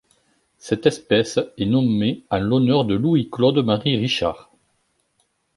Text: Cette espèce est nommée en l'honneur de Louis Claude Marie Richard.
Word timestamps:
Cette 0.57 0.87
espèce 0.87 1.37
est 1.59 1.67
nommée 1.67 2.23
en 2.31 2.39
l'honneur 2.39 2.85
de 2.85 2.95
Louis 2.95 3.29
Claude 3.31 3.63
Marie 3.63 3.97
Richard. 3.97 4.49